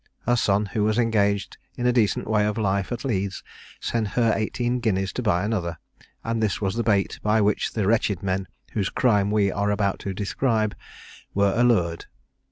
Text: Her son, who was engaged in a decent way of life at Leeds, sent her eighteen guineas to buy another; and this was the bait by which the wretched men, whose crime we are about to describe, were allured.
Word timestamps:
Her 0.21 0.35
son, 0.35 0.65
who 0.65 0.83
was 0.83 0.97
engaged 0.97 1.57
in 1.77 1.85
a 1.85 1.93
decent 1.93 2.25
way 2.27 2.43
of 2.47 2.57
life 2.57 2.91
at 2.91 3.05
Leeds, 3.05 3.43
sent 3.79 4.07
her 4.17 4.33
eighteen 4.35 4.79
guineas 4.79 5.13
to 5.13 5.21
buy 5.21 5.45
another; 5.45 5.77
and 6.23 6.41
this 6.41 6.59
was 6.59 6.73
the 6.73 6.81
bait 6.81 7.19
by 7.21 7.39
which 7.39 7.73
the 7.73 7.85
wretched 7.85 8.23
men, 8.23 8.47
whose 8.71 8.89
crime 8.89 9.29
we 9.29 9.51
are 9.51 9.69
about 9.69 9.99
to 9.99 10.13
describe, 10.15 10.73
were 11.35 11.53
allured. 11.55 12.07